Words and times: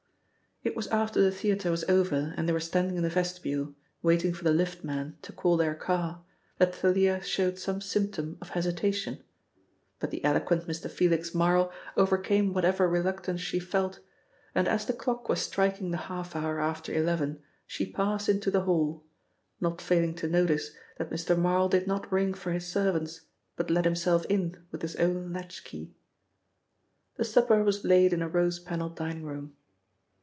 It 0.63 0.75
was 0.75 0.85
after 0.89 1.19
the 1.23 1.31
theatre 1.31 1.71
was 1.71 1.83
over 1.85 2.35
and 2.37 2.47
they 2.47 2.53
were 2.53 2.59
standing 2.59 2.95
in 2.95 3.01
the 3.01 3.09
vestibule, 3.09 3.73
waiting 4.03 4.31
for 4.31 4.43
the 4.43 4.51
lift 4.53 4.83
man 4.83 5.17
to 5.23 5.33
call 5.33 5.57
their 5.57 5.73
car, 5.73 6.23
that 6.59 6.75
Thalia 6.75 7.19
showed 7.23 7.57
some 7.57 7.81
symptom 7.81 8.37
of 8.39 8.49
hesitation, 8.49 9.23
but 9.99 10.11
the 10.11 10.23
eloquent 10.23 10.67
Mr. 10.67 10.87
Felix 10.87 11.33
Marl 11.33 11.71
overcame 11.97 12.53
whatever 12.53 12.87
reluctance 12.87 13.41
she 13.41 13.57
felt, 13.57 14.01
and 14.53 14.67
as 14.67 14.85
the 14.85 14.93
clock 14.93 15.27
was 15.27 15.41
striking 15.41 15.89
the 15.89 15.97
half 15.97 16.35
hour 16.35 16.59
after 16.59 16.93
eleven 16.93 17.41
she 17.65 17.91
passed 17.91 18.29
into 18.29 18.51
the 18.51 18.61
hall, 18.61 19.03
not 19.59 19.81
failing 19.81 20.13
to 20.13 20.27
notice 20.29 20.75
that 20.99 21.09
Mr. 21.09 21.35
Marl 21.35 21.69
did 21.69 21.87
not 21.87 22.11
ring 22.11 22.35
for 22.35 22.51
his 22.51 22.67
servants, 22.67 23.21
but 23.55 23.71
let 23.71 23.85
himself 23.85 24.25
in 24.29 24.63
with 24.69 24.83
his 24.83 24.95
own 24.97 25.33
latchkey. 25.33 25.95
The 27.15 27.25
supper 27.25 27.63
was 27.63 27.83
laid 27.83 28.13
in 28.13 28.21
a 28.21 28.29
rose 28.29 28.59
panelled 28.59 28.95
dining 28.95 29.23
room. 29.23 29.55